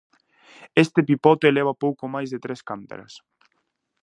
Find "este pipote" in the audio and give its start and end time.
0.83-1.55